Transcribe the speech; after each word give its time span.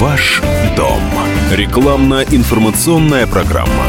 Ваш 0.00 0.40
дом. 0.78 1.02
Рекламно-информационная 1.52 3.26
программа. 3.26 3.84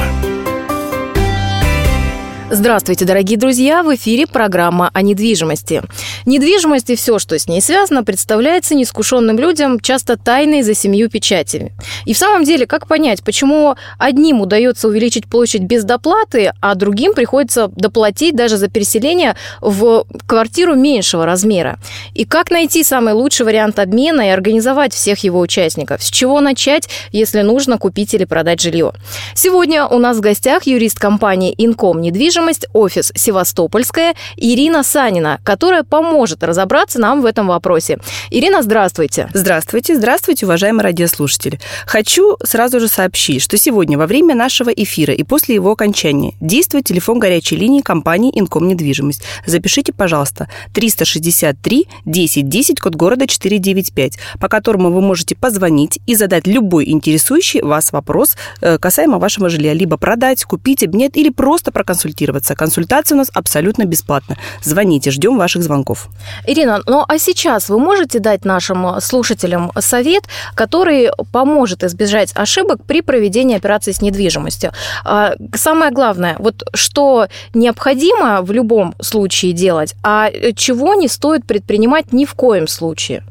Здравствуйте, 2.49 3.05
дорогие 3.05 3.39
друзья! 3.39 3.81
В 3.81 3.95
эфире 3.95 4.27
программа 4.27 4.89
о 4.93 5.03
недвижимости. 5.03 5.81
Недвижимость 6.25 6.89
и 6.89 6.95
все, 6.95 7.19
что 7.19 7.37
с 7.37 7.47
ней 7.47 7.61
связано, 7.61 8.03
представляется 8.03 8.75
неискушенным 8.75 9.37
людям 9.39 9.79
часто 9.79 10.17
тайной 10.17 10.61
за 10.61 10.73
семью 10.73 11.09
печатями. 11.09 11.73
И 12.05 12.13
в 12.13 12.17
самом 12.17 12.43
деле, 12.43 12.67
как 12.67 12.87
понять, 12.87 13.23
почему 13.23 13.75
одним 13.97 14.41
удается 14.41 14.87
увеличить 14.87 15.27
площадь 15.27 15.63
без 15.63 15.83
доплаты, 15.83 16.53
а 16.61 16.75
другим 16.75 17.13
приходится 17.13 17.67
доплатить 17.69 18.35
даже 18.35 18.57
за 18.57 18.67
переселение 18.67 19.35
в 19.61 20.05
квартиру 20.27 20.75
меньшего 20.75 21.25
размера? 21.25 21.79
И 22.13 22.25
как 22.25 22.51
найти 22.51 22.83
самый 22.83 23.13
лучший 23.13 23.45
вариант 23.45 23.79
обмена 23.79 24.21
и 24.21 24.29
организовать 24.29 24.93
всех 24.93 25.19
его 25.19 25.39
участников? 25.39 26.03
С 26.03 26.09
чего 26.09 26.39
начать, 26.39 26.87
если 27.11 27.41
нужно 27.41 27.77
купить 27.77 28.13
или 28.13 28.25
продать 28.25 28.61
жилье? 28.61 28.93
Сегодня 29.33 29.87
у 29.87 29.97
нас 29.97 30.17
в 30.17 30.21
гостях 30.21 30.63
юрист 30.67 30.99
компании 30.99 31.53
«Инком 31.57 32.01
недвижимость» 32.01 32.67
офис 32.73 33.11
«Севастопольская» 33.15 34.13
Ирина 34.35 34.83
Санина, 34.83 35.39
которая 35.43 35.83
поможет 35.83 36.10
разобраться 36.47 36.99
нам 36.99 37.21
в 37.21 37.25
этом 37.25 37.47
вопросе. 37.47 37.99
Ирина, 38.29 38.61
здравствуйте. 38.61 39.29
Здравствуйте, 39.33 39.95
здравствуйте, 39.95 40.45
уважаемые 40.45 40.83
радиослушатели. 40.83 41.59
Хочу 41.85 42.37
сразу 42.43 42.79
же 42.79 42.87
сообщить, 42.87 43.41
что 43.41 43.57
сегодня 43.57 43.97
во 43.97 44.07
время 44.07 44.35
нашего 44.35 44.69
эфира 44.69 45.13
и 45.13 45.23
после 45.23 45.55
его 45.55 45.71
окончания 45.71 46.33
действует 46.41 46.85
телефон 46.85 47.19
горячей 47.19 47.55
линии 47.55 47.81
компании 47.81 48.31
«Инком 48.33 48.67
недвижимость». 48.67 49.23
Запишите, 49.45 49.93
пожалуйста, 49.93 50.49
363 50.73 51.87
10 52.05 52.49
10, 52.49 52.79
код 52.79 52.95
города 52.95 53.27
495, 53.27 54.17
по 54.39 54.47
которому 54.47 54.91
вы 54.91 55.01
можете 55.01 55.35
позвонить 55.35 55.99
и 56.07 56.15
задать 56.15 56.47
любой 56.47 56.89
интересующий 56.89 57.61
вас 57.61 57.91
вопрос 57.91 58.35
э, 58.61 58.77
касаемо 58.77 59.17
вашего 59.17 59.49
жилья, 59.49 59.73
либо 59.73 59.97
продать, 59.97 60.43
купить, 60.43 60.83
обменять 60.83 61.17
или 61.17 61.29
просто 61.29 61.71
проконсультировать 61.71 62.01
консультироваться. 62.01 62.55
Консультация 62.55 63.15
у 63.15 63.17
нас 63.19 63.29
абсолютно 63.33 63.85
бесплатна. 63.85 64.37
Звоните, 64.63 65.11
ждем 65.11 65.37
ваших 65.37 65.63
звонков. 65.63 66.00
Ирина, 66.45 66.81
ну 66.85 67.05
а 67.07 67.17
сейчас 67.17 67.69
вы 67.69 67.79
можете 67.79 68.19
дать 68.19 68.45
нашим 68.45 68.99
слушателям 69.01 69.71
совет, 69.79 70.23
который 70.55 71.09
поможет 71.31 71.83
избежать 71.83 72.31
ошибок 72.35 72.83
при 72.85 73.01
проведении 73.01 73.55
операции 73.57 73.91
с 73.91 74.01
недвижимостью? 74.01 74.71
А, 75.03 75.33
самое 75.55 75.91
главное, 75.91 76.35
вот 76.39 76.63
что 76.73 77.27
необходимо 77.53 78.41
в 78.41 78.51
любом 78.51 78.95
случае 79.01 79.53
делать, 79.53 79.95
а 80.03 80.31
чего 80.55 80.93
не 80.95 81.07
стоит 81.07 81.45
предпринимать 81.45 82.13
ни 82.13 82.25
в 82.25 82.33
коем 82.33 82.67
случае? 82.67 83.23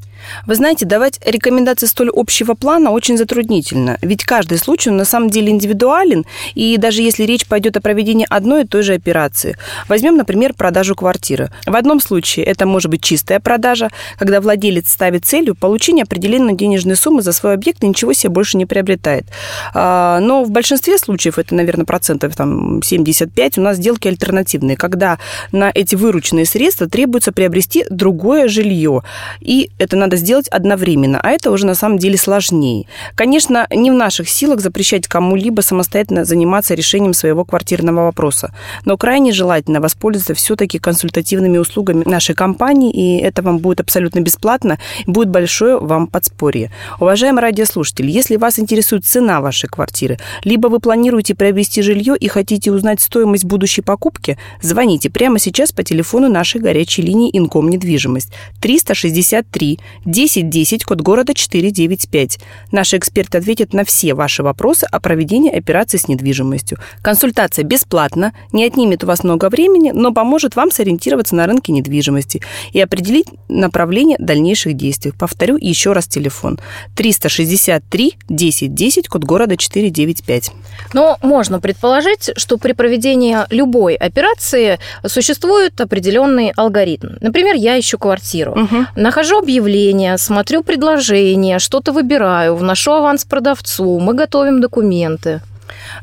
Вы 0.47 0.55
знаете, 0.55 0.87
давать 0.87 1.21
рекомендации 1.25 1.87
столь 1.87 2.11
общего 2.15 2.55
плана 2.55 2.91
очень 2.91 3.17
затруднительно, 3.17 3.99
ведь 4.03 4.25
каждый 4.25 4.59
случай 4.59 4.91
на 4.91 5.05
самом 5.05 5.31
деле 5.31 5.51
индивидуален, 5.51 6.25
и 6.55 6.77
даже 6.77 7.03
если 7.03 7.25
речь 7.25 7.47
пойдет 7.47 7.77
о 7.77 7.81
проведении 7.81 8.27
одной 8.29 8.62
и 8.62 8.67
той 8.67 8.83
же 8.83 8.95
операции. 8.95 9.57
Возьмем, 9.89 10.17
например, 10.17 10.55
продажу 10.55 10.95
квартиры. 10.95 11.51
В 11.67 11.75
одном 11.75 12.01
случае 12.01 12.47
это 12.47 12.67
может 12.67 12.91
быть 12.91 13.03
чистая 13.03 13.41
продажа, 13.41 13.91
когда 14.19 14.41
владелец 14.41 14.91
ставит 14.91 15.25
целью 15.25 15.55
получение 15.55 16.05
определенной 16.05 16.55
денежной 16.55 16.97
суммы 16.97 17.23
за 17.23 17.33
свой 17.33 17.55
объект 17.55 17.83
и 17.83 17.89
ничего 17.89 18.12
себе 18.12 18.31
больше 18.31 18.57
не 18.57 18.67
приобретает. 18.67 19.27
А, 19.75 20.21
но 20.21 20.45
в 20.45 20.51
большинстве 20.51 20.99
случаев, 20.99 21.39
это, 21.39 21.55
наверное, 21.55 21.87
процентов 21.87 22.37
там, 22.37 22.83
75, 22.83 23.59
у 23.59 23.61
нас 23.62 23.77
сделки 23.77 24.09
альтернативные, 24.09 24.77
когда 24.77 25.19
на 25.53 25.71
эти 25.75 25.95
вырученные 25.95 26.47
средства 26.47 26.89
требуется 26.89 27.33
приобрести 27.33 27.84
другое 27.91 28.49
жилье. 28.49 29.03
И 29.41 29.71
это 29.79 29.97
надо 29.97 30.09
сделать 30.16 30.48
одновременно, 30.48 31.20
а 31.22 31.30
это 31.30 31.50
уже 31.50 31.66
на 31.66 31.75
самом 31.75 31.98
деле 31.98 32.16
сложнее. 32.16 32.86
Конечно, 33.14 33.66
не 33.70 33.91
в 33.91 33.94
наших 33.94 34.28
силах 34.28 34.61
запрещать 34.61 35.06
кому-либо 35.06 35.61
самостоятельно 35.61 36.25
заниматься 36.25 36.75
решением 36.75 37.14
своего 37.14 37.44
квартирного 37.44 38.06
вопроса, 38.06 38.53
но 38.84 38.97
крайне 38.97 39.32
желательно 39.32 39.81
воспользоваться 39.81 40.34
все-таки 40.34 40.78
консультативными 40.78 41.59
услугами 41.59 42.04
нашей 42.04 42.34
компании, 42.34 42.91
и 42.93 43.19
это 43.19 43.43
вам 43.43 43.59
будет 43.59 43.81
абсолютно 43.81 44.20
бесплатно, 44.20 44.78
и 45.06 45.10
будет 45.10 45.28
большое 45.28 45.78
вам 45.78 46.06
подспорье. 46.06 46.70
Уважаемый 46.99 47.41
радиослушатель, 47.41 48.09
если 48.10 48.37
вас 48.37 48.59
интересует 48.59 49.04
цена 49.04 49.41
вашей 49.41 49.69
квартиры, 49.69 50.19
либо 50.44 50.69
вы 50.69 50.81
планируете 50.81 51.34
приобрести 51.34 51.82
жилье 51.82 52.16
и 52.16 52.28
хотите 52.28 52.72
узнать 52.72 53.00
стоимость 53.00 53.44
будущей 53.44 53.82
покупки, 53.82 54.38
звоните 54.62 55.10
прямо 55.10 55.38
сейчас 55.38 55.72
по 55.72 55.82
телефону 55.82 56.28
нашей 56.28 56.60
горячей 56.60 57.03
линии 57.03 57.31
Инком 57.32 57.69
недвижимость 57.70 58.32
363 58.60 59.78
1010, 60.05 60.84
код 60.84 61.00
города 61.00 61.34
495. 61.34 62.38
Наши 62.72 62.97
эксперты 62.97 63.38
ответят 63.38 63.72
на 63.72 63.84
все 63.84 64.15
ваши 64.15 64.43
вопросы 64.43 64.87
о 64.91 65.00
проведении 65.00 65.55
операции 65.55 65.99
с 65.99 66.09
недвижимостью. 66.09 66.78
Консультация 67.03 67.65
бесплатна, 67.65 68.33
не 68.53 68.65
отнимет 68.65 69.05
у 69.05 69.06
вас 69.06 69.25
много 69.25 69.49
времени, 69.50 69.91
но 69.94 70.12
поможет 70.12 70.56
вам 70.56 70.71
сориентироваться 70.71 71.34
на 71.34 71.47
рынке 71.47 71.72
недвижимости 71.72 72.41
и 72.72 72.81
определить 72.81 73.27
направление 73.49 74.16
дальнейших 74.19 74.75
действий. 74.75 75.12
Повторю 75.19 75.56
еще 75.56 75.93
раз 75.93 76.06
телефон. 76.06 76.59
363 76.97 78.15
1010, 78.27 79.09
код 79.09 79.25
города 79.25 79.56
495. 79.56 80.53
Но 80.94 81.19
можно 81.22 81.61
предположить, 81.61 82.31
что 82.37 82.56
при 82.56 82.72
проведении 82.72 83.37
любой 83.50 83.94
операции 83.94 84.78
существует 85.06 85.81
определенный 85.81 86.53
алгоритм. 86.56 87.09
Например, 87.21 87.55
я 87.55 87.78
ищу 87.78 87.99
квартиру, 87.99 88.53
угу. 88.53 88.87
нахожу 88.97 89.38
объявление, 89.38 89.90
объявление, 89.91 90.19
смотрю 90.19 90.62
предложение, 90.62 91.59
что-то 91.59 91.93
выбираю, 91.93 92.55
вношу 92.55 92.93
аванс 92.93 93.25
продавцу, 93.25 93.99
мы 93.99 94.15
готовим 94.15 94.61
документы. 94.61 95.41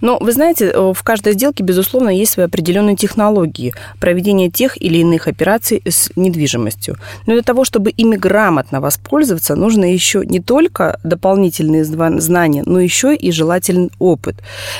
Но 0.01 0.17
вы 0.19 0.31
знаете, 0.31 0.65
э, 0.65 0.93
в 0.93 1.03
каждой 1.03 1.33
сделке, 1.33 1.63
безусловно, 1.63 2.09
есть 2.09 2.33
свои 2.33 2.45
определенные 2.45 2.95
технологии 2.95 3.73
проведения 3.99 4.49
тех 4.49 4.81
или 4.81 4.99
иных 4.99 5.27
операций 5.27 5.81
с 5.85 6.09
недвижимостью. 6.15 6.97
Но 7.25 7.33
для 7.33 7.43
того, 7.43 7.65
чтобы 7.65 7.91
ими 7.91 8.15
грамотно 8.15 8.81
воспользоваться, 8.81 9.55
нужно 9.55 9.91
еще 9.91 10.23
не 10.25 10.39
только 10.39 10.99
дополнительные 11.03 11.83
знания, 11.85 12.63
но 12.65 12.79
еще 12.79 13.15
и 13.15 13.31
желательный 13.31 13.91
опыт. 13.99 14.37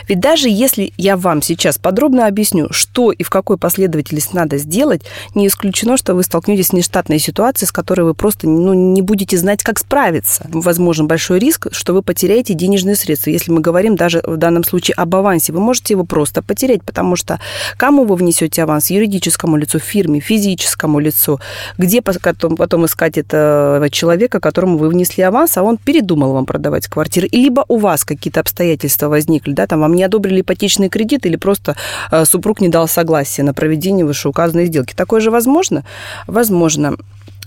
Ведь 0.07 0.19
даже 0.19 0.49
если 0.49 0.93
я 0.97 1.17
вам 1.17 1.41
сейчас 1.41 1.77
подробно 1.77 2.27
объясню, 2.27 2.67
что 2.71 3.11
и 3.11 3.23
в 3.23 3.29
какой 3.29 3.57
последовательности 3.57 4.35
надо 4.35 4.57
сделать, 4.57 5.01
не 5.35 5.47
исключено, 5.47 5.97
что 5.97 6.15
вы 6.15 6.23
столкнетесь 6.23 6.67
с 6.67 6.73
нештатной 6.73 7.19
ситуацией, 7.19 7.67
с 7.67 7.71
которой 7.71 8.01
вы 8.01 8.13
просто 8.13 8.47
ну, 8.47 8.73
не 8.73 9.01
будете 9.01 9.37
знать, 9.37 9.63
как 9.63 9.79
справиться. 9.79 10.45
Возможен 10.49 11.07
большой 11.07 11.39
риск, 11.39 11.67
что 11.71 11.93
вы 11.93 12.01
потеряете 12.01 12.53
денежные 12.53 12.95
средства, 12.95 13.29
если 13.29 13.51
мы 13.51 13.61
говорим 13.61 13.95
даже 13.95 14.21
в 14.25 14.37
данном 14.37 14.63
случае 14.63 14.86
об 14.93 15.15
авансе, 15.15 15.53
вы 15.53 15.59
можете 15.59 15.93
его 15.93 16.03
просто 16.03 16.41
потерять, 16.41 16.83
потому 16.83 17.15
что 17.15 17.39
кому 17.77 18.05
вы 18.05 18.15
внесете 18.15 18.63
аванс? 18.63 18.89
Юридическому 18.89 19.57
лицу, 19.57 19.79
фирме, 19.79 20.19
физическому 20.19 20.99
лицу. 20.99 21.39
Где 21.77 22.01
потом, 22.01 22.55
потом 22.55 22.85
искать 22.85 23.17
этого 23.17 23.89
человека, 23.89 24.39
которому 24.39 24.77
вы 24.77 24.89
внесли 24.89 25.23
аванс, 25.23 25.57
а 25.57 25.63
он 25.63 25.77
передумал 25.77 26.33
вам 26.33 26.45
продавать 26.45 26.87
квартиры? 26.87 27.29
Либо 27.31 27.65
у 27.67 27.77
вас 27.77 28.03
какие-то 28.05 28.39
обстоятельства 28.39 29.07
возникли, 29.07 29.53
да, 29.53 29.67
там 29.67 29.81
вам 29.81 29.95
не 29.95 30.03
одобрили 30.03 30.41
ипотечный 30.41 30.89
кредит 30.89 31.25
или 31.25 31.35
просто 31.35 31.75
э, 32.11 32.25
супруг 32.25 32.61
не 32.61 32.69
дал 32.69 32.87
согласия 32.87 33.43
на 33.43 33.53
проведение 33.53 34.05
вышеуказанной 34.05 34.65
сделки. 34.67 34.93
Такое 34.93 35.21
же 35.21 35.31
возможно? 35.31 35.83
Возможно. 36.27 36.97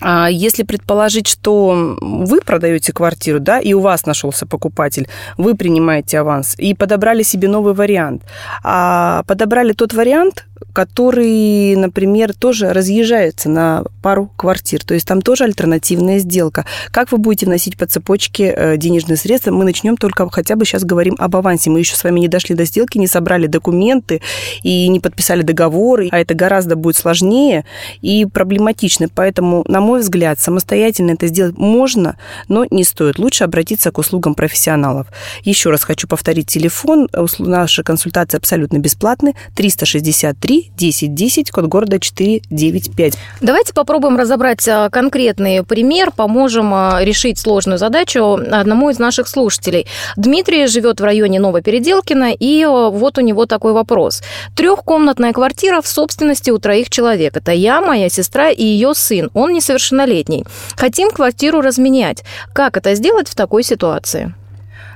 А 0.00 0.28
если 0.31 0.62
предположить, 0.62 1.28
что 1.28 1.97
вы 2.00 2.41
продаете 2.41 2.93
квартиру, 2.93 3.41
да, 3.41 3.61
и 3.61 3.75
у 3.75 3.81
вас 3.81 4.06
нашелся 4.06 4.47
покупатель, 4.47 5.09
вы 5.37 5.55
принимаете 5.55 6.21
аванс 6.21 6.55
и 6.59 6.75
подобрали 6.75 7.22
себе 7.22 7.49
новый 7.49 7.75
вариант, 7.75 8.22
а 8.62 9.22
подобрали 9.27 9.72
тот 9.72 9.93
вариант, 9.93 10.47
который, 10.72 11.75
например, 11.76 12.34
тоже 12.34 12.72
разъезжается 12.72 13.48
на 13.48 13.84
пару 14.03 14.31
квартир. 14.37 14.84
То 14.84 14.94
есть 14.94 15.06
там 15.06 15.21
тоже 15.21 15.44
альтернативная 15.44 16.19
сделка. 16.19 16.65
Как 16.91 17.12
вы 17.12 17.19
будете 17.19 17.47
вносить 17.47 17.76
по 17.76 17.87
цепочке 17.87 18.55
э, 18.56 18.76
денежные 18.76 19.17
средства? 19.17 19.50
Мы 19.50 19.64
начнем 19.64 19.96
только 19.96 20.29
хотя 20.31 20.56
бы 20.56 20.64
сейчас 20.64 20.84
говорим 20.84 21.17
об 21.19 21.37
авансе. 21.37 21.70
Мы 21.70 21.81
еще 21.81 21.96
с 21.96 22.05
вами 22.05 22.20
не 22.20 22.29
дошли 22.29 22.55
до 22.55 22.64
сделки, 22.64 22.99
не 22.99 23.06
собрали 23.06 23.46
документы 23.46 24.23
и 24.62 24.88
не 24.88 25.00
подписали 25.00 25.43
договоры, 25.43 26.08
а 26.12 26.19
это 26.19 26.34
гораздо 26.34 26.76
будет 26.76 26.96
сложнее 26.96 27.64
и 28.00 28.26
проблематично. 28.26 29.08
Поэтому, 29.14 29.64
на 29.67 29.81
мой 29.81 30.00
взгляд, 30.00 30.40
самостоятельно 30.40 31.12
это 31.12 31.26
сделать 31.26 31.58
можно, 31.58 32.17
но 32.49 32.64
не 32.70 32.84
стоит. 32.84 33.19
Лучше 33.19 33.44
обратиться 33.44 33.90
к 33.90 33.99
услугам 33.99 34.34
профессионалов. 34.34 35.08
Еще 35.43 35.70
раз 35.70 35.82
хочу 35.82 36.06
повторить 36.06 36.46
телефон. 36.46 37.08
Наши 37.38 37.82
консультации 37.82 38.38
абсолютно 38.38 38.79
бесплатны. 38.79 39.34
363 39.56 40.50
10 40.50 41.14
10, 41.14 41.50
код 41.50 41.67
города 41.67 41.99
495. 41.99 43.14
Давайте 43.41 43.73
попробуем 43.73 44.17
разобрать 44.17 44.67
а, 44.69 44.91
конкретный 44.91 45.62
пример, 45.62 46.11
поможем 46.11 46.73
а, 46.75 46.99
решить 47.02 47.38
сложную 47.38 47.79
задачу 47.79 48.38
одному 48.50 48.91
из 48.91 48.99
наших 48.99 49.29
слушателей. 49.29 49.87
Дмитрий 50.17 50.67
живет 50.67 51.00
в 51.00 51.05
районе 51.05 51.41
Новопеределкина, 51.41 52.32
и 52.32 52.64
а, 52.64 52.91
вот 52.91 53.19
у 53.19 53.20
него 53.20 53.47
такой 53.47 53.73
вопрос. 53.73 54.23
Трехкомнатная 54.56 55.32
квартира 55.32 55.81
в 55.81 55.87
собственности 55.87 56.50
у 56.50 56.58
троих 56.58 56.91
человек. 56.91 57.37
Это 57.37 57.53
я, 57.53 57.81
моя 57.81 58.08
сестра 58.08 58.50
и 58.50 58.64
ее 58.64 58.94
сын. 58.94 59.31
Он 59.35 59.53
несовершеннолетний. 59.53 60.44
Хотим 60.76 61.11
квартиру 61.11 61.61
разменять. 61.61 62.25
Как 62.53 62.76
это 62.76 62.94
сделать 62.94 63.29
в 63.29 63.35
такой 63.35 63.62
ситуации? 63.62 64.35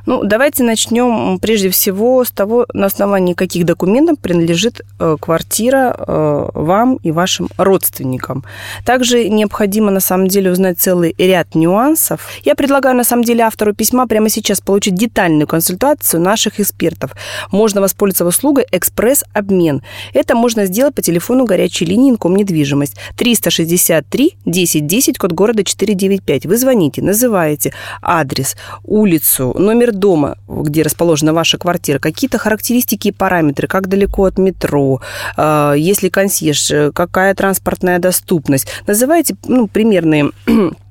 Ну, 0.06 0.22
давайте 0.22 0.62
начнем 0.62 1.38
прежде 1.38 1.70
всего 1.70 2.24
с 2.24 2.30
того, 2.30 2.66
на 2.74 2.86
основании 2.86 3.32
каких 3.32 3.64
документов 3.64 4.18
принадлежит 4.18 4.82
э, 5.00 5.16
квартира 5.18 5.94
э, 5.96 6.48
вам 6.54 6.96
и 6.96 7.10
вашим 7.10 7.48
родственникам. 7.56 8.44
Также 8.84 9.28
необходимо, 9.30 9.90
на 9.90 10.00
самом 10.00 10.28
деле, 10.28 10.50
узнать 10.50 10.78
целый 10.78 11.14
ряд 11.16 11.54
нюансов. 11.54 12.28
Я 12.44 12.54
предлагаю, 12.54 12.94
на 12.94 13.04
самом 13.04 13.24
деле, 13.24 13.44
автору 13.44 13.72
письма 13.72 14.06
прямо 14.06 14.28
сейчас 14.28 14.60
получить 14.60 14.94
детальную 14.94 15.46
консультацию 15.46 16.20
наших 16.20 16.60
экспертов. 16.60 17.12
Можно 17.50 17.80
воспользоваться 17.80 18.26
услугой 18.26 18.66
«Экспресс-обмен». 18.70 19.82
Это 20.12 20.34
можно 20.34 20.66
сделать 20.66 20.94
по 20.94 21.02
телефону 21.02 21.46
горячей 21.46 21.86
линии 21.86 22.10
Инком 22.10 22.36
недвижимость 22.36 22.96
363 23.16 24.36
10 24.44 24.86
10, 24.86 25.18
код 25.18 25.32
города 25.32 25.64
495. 25.64 26.46
Вы 26.46 26.56
звоните, 26.58 27.00
называете 27.00 27.72
адрес, 28.02 28.56
улицу, 28.82 29.54
номер 29.58 29.93
дома, 29.94 30.36
где 30.48 30.82
расположена 30.82 31.32
ваша 31.32 31.58
квартира, 31.58 31.98
какие-то 31.98 32.38
характеристики 32.38 33.08
и 33.08 33.12
параметры, 33.12 33.66
как 33.68 33.88
далеко 33.88 34.24
от 34.24 34.38
метро, 34.38 35.00
э, 35.36 35.74
есть 35.76 36.02
ли 36.02 36.10
консьерж, 36.10 36.92
какая 36.94 37.34
транспортная 37.34 37.98
доступность. 37.98 38.68
Называйте 38.86 39.36
ну, 39.46 39.66
примерные 39.66 40.30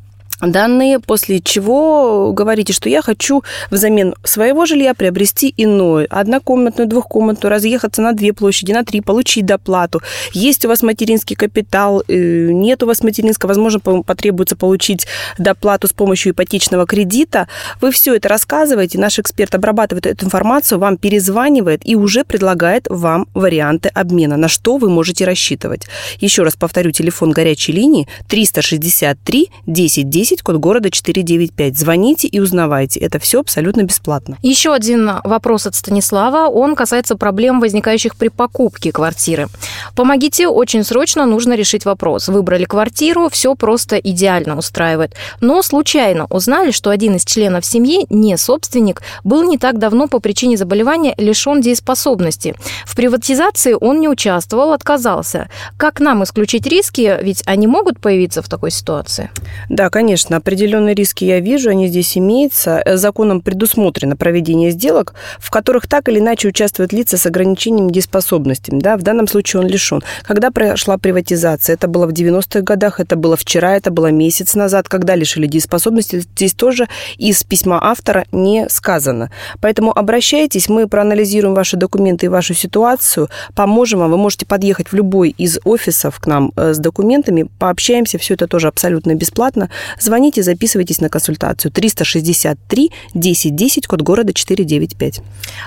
данные, 0.51 0.99
после 0.99 1.39
чего 1.39 2.31
говорите, 2.33 2.73
что 2.73 2.89
я 2.89 3.01
хочу 3.01 3.43
взамен 3.71 4.15
своего 4.23 4.65
жилья 4.65 4.93
приобрести 4.93 5.53
иное, 5.57 6.07
однокомнатную, 6.09 6.87
двухкомнатную, 6.87 7.51
разъехаться 7.51 8.01
на 8.01 8.13
две 8.13 8.33
площади, 8.33 8.71
на 8.71 8.83
три, 8.83 9.01
получить 9.01 9.45
доплату. 9.45 10.01
Есть 10.33 10.65
у 10.65 10.67
вас 10.67 10.81
материнский 10.83 11.35
капитал, 11.35 12.03
э, 12.07 12.13
нет 12.51 12.83
у 12.83 12.87
вас 12.87 13.03
материнского, 13.03 13.49
возможно, 13.49 13.79
потребуется 13.79 14.55
получить 14.55 15.07
доплату 15.37 15.87
с 15.87 15.93
помощью 15.93 16.33
ипотечного 16.33 16.85
кредита. 16.85 17.47
Вы 17.81 17.91
все 17.91 18.15
это 18.15 18.29
рассказываете, 18.29 18.99
наш 18.99 19.19
эксперт 19.19 19.53
обрабатывает 19.55 20.05
эту 20.05 20.25
информацию, 20.25 20.79
вам 20.79 20.97
перезванивает 20.97 21.81
и 21.85 21.95
уже 21.95 22.23
предлагает 22.23 22.87
вам 22.89 23.27
варианты 23.33 23.89
обмена, 23.89 24.37
на 24.37 24.47
что 24.47 24.77
вы 24.77 24.89
можете 24.89 25.25
рассчитывать. 25.25 25.87
Еще 26.19 26.43
раз 26.43 26.55
повторю, 26.55 26.91
телефон 26.91 27.31
горячей 27.31 27.71
линии 27.71 28.07
363 28.27 29.49
10 29.65 30.09
10 30.09 30.32
10, 30.33 30.41
код 30.41 30.55
города 30.55 30.89
495. 30.89 31.77
Звоните 31.77 32.27
и 32.27 32.39
узнавайте. 32.39 32.99
Это 32.99 33.19
все 33.19 33.39
абсолютно 33.39 33.83
бесплатно. 33.83 34.37
Еще 34.41 34.73
один 34.73 35.11
вопрос 35.23 35.67
от 35.67 35.75
Станислава. 35.75 36.49
Он 36.49 36.75
касается 36.75 37.15
проблем, 37.15 37.59
возникающих 37.59 38.15
при 38.15 38.29
покупке 38.29 38.91
квартиры. 38.91 39.47
Помогите, 39.95 40.47
очень 40.47 40.83
срочно 40.83 41.25
нужно 41.25 41.53
решить 41.53 41.85
вопрос. 41.85 42.29
Выбрали 42.29 42.63
квартиру, 42.63 43.29
все 43.29 43.53
просто 43.55 43.97
идеально 43.97 44.57
устраивает. 44.57 45.13
Но 45.39 45.61
случайно 45.61 46.25
узнали, 46.29 46.71
что 46.71 46.89
один 46.89 47.15
из 47.15 47.25
членов 47.25 47.63
семьи, 47.63 48.07
не 48.09 48.35
собственник, 48.37 49.03
был 49.23 49.43
не 49.43 49.59
так 49.59 49.77
давно 49.77 50.07
по 50.07 50.19
причине 50.19 50.57
заболевания 50.57 51.13
лишен 51.17 51.61
дееспособности. 51.61 52.55
В 52.85 52.95
приватизации 52.95 53.75
он 53.79 53.99
не 53.99 54.09
участвовал, 54.09 54.73
отказался. 54.73 55.49
Как 55.77 55.99
нам 55.99 56.23
исключить 56.23 56.65
риски, 56.65 57.19
ведь 57.21 57.43
они 57.45 57.67
могут 57.67 57.99
появиться 57.99 58.41
в 58.41 58.49
такой 58.49 58.71
ситуации? 58.71 59.29
Да, 59.69 59.91
конечно 59.91 60.22
Конечно, 60.23 60.37
определенные 60.37 60.95
риски 60.95 61.25
я 61.25 61.41
вижу, 61.41 61.69
они 61.69 61.89
здесь 61.89 62.17
имеются. 62.17 62.81
Э, 62.85 62.95
законом 62.95 63.41
предусмотрено 63.41 64.15
проведение 64.15 64.71
сделок, 64.71 65.15
в 65.37 65.51
которых 65.51 65.85
так 65.85 66.07
или 66.07 66.19
иначе 66.19 66.47
участвуют 66.47 66.93
лица 66.93 67.17
с 67.17 67.25
ограничением 67.25 67.89
дееспособностями. 67.89 68.79
Да? 68.79 68.95
В 68.95 69.01
данном 69.01 69.27
случае 69.27 69.63
он 69.63 69.67
лишен. 69.67 70.01
Когда 70.23 70.49
прошла 70.49 70.97
приватизация? 70.97 71.73
Это 71.73 71.89
было 71.89 72.07
в 72.07 72.11
90-х 72.11 72.61
годах, 72.61 73.01
это 73.01 73.17
было 73.17 73.35
вчера, 73.35 73.75
это 73.75 73.91
было 73.91 74.11
месяц 74.11 74.55
назад. 74.55 74.87
Когда 74.87 75.15
лишили 75.15 75.45
дееспособности? 75.45 76.21
Здесь 76.21 76.53
тоже 76.53 76.87
из 77.17 77.43
письма 77.43 77.79
автора 77.83 78.23
не 78.31 78.69
сказано. 78.69 79.29
Поэтому 79.59 79.91
обращайтесь, 79.91 80.69
мы 80.69 80.87
проанализируем 80.87 81.53
ваши 81.53 81.75
документы 81.75 82.27
и 82.27 82.29
вашу 82.29 82.53
ситуацию, 82.53 83.27
поможем 83.55 83.99
вам. 83.99 84.11
Вы 84.11 84.17
можете 84.17 84.45
подъехать 84.45 84.89
в 84.89 84.95
любой 84.95 85.35
из 85.37 85.59
офисов 85.65 86.21
к 86.21 86.27
нам 86.27 86.53
э, 86.55 86.73
с 86.73 86.77
документами, 86.77 87.49
пообщаемся, 87.59 88.17
все 88.17 88.35
это 88.35 88.47
тоже 88.47 88.69
абсолютно 88.69 89.15
бесплатно. 89.15 89.69
Звоните, 90.13 90.43
записывайтесь 90.43 91.01
на 91.01 91.09
консультацию. 91.09 91.71
363 91.71 92.91
10 93.15 93.55
10, 93.55 93.87
код 93.87 94.01
города 94.01 94.31
495. 94.31 95.21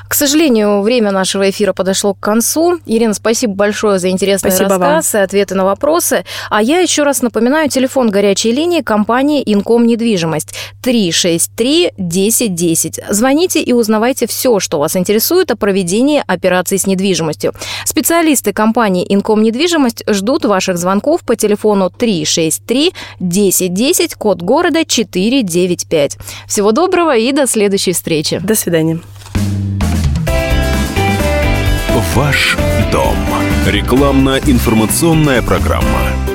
К 0.07 0.15
сожалению, 0.15 0.83
время 0.83 1.11
нашего 1.11 1.51
эфира 1.51 1.73
подошло 1.73 2.15
к 2.15 2.21
концу. 2.21 2.79
Ирина, 2.87 3.13
спасибо 3.13 3.55
большое 3.55 3.99
за 3.99 4.09
интересный 4.09 4.53
спасибо 4.53 4.69
рассказ 4.69 5.15
вам. 5.15 5.23
и 5.23 5.25
ответы 5.25 5.57
на 5.57 5.65
вопросы. 5.65 6.25
А 6.49 6.63
я 6.63 6.79
еще 6.79 7.03
раз 7.03 7.23
напоминаю, 7.23 7.69
телефон 7.69 8.09
горячей 8.09 8.53
линии 8.53 8.83
компании 8.83 9.43
Инком 9.45 9.85
недвижимость 9.85 10.55
363 10.81 11.95
10 11.99 12.55
10. 12.55 13.01
Звоните 13.11 13.61
и 13.61 13.73
узнавайте 13.73 14.29
все, 14.29 14.61
что 14.61 14.79
вас 14.79 14.95
интересует 14.95 15.51
о 15.51 15.57
проведении 15.57 16.23
операций 16.25 16.79
с 16.79 16.87
недвижимостью. 16.87 17.53
Специалисты 17.85 18.53
компании 18.53 19.05
Инком 19.09 19.43
недвижимость 19.43 20.05
ждут 20.09 20.45
ваших 20.45 20.79
звонков 20.79 21.23
по 21.23 21.35
телефону 21.35 21.91
363 21.91 22.93
10 23.19 23.75
10, 23.75 24.15
код 24.15 24.26
код 24.27 24.43
города 24.43 24.85
495. 24.85 26.19
Всего 26.49 26.73
доброго 26.73 27.17
и 27.17 27.31
до 27.31 27.47
следующей 27.47 27.93
встречи. 27.93 28.41
До 28.43 28.57
свидания. 28.57 28.99
Ваш 32.17 32.57
дом. 32.91 33.15
Рекламно-информационная 33.69 35.43
программа. 35.43 36.26